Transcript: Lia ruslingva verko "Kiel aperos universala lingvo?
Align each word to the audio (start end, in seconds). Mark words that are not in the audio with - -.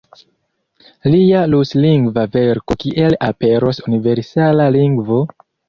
Lia 1.15 1.41
ruslingva 1.51 2.25
verko 2.37 2.79
"Kiel 2.85 3.19
aperos 3.29 3.85
universala 3.93 4.69
lingvo? 4.81 5.25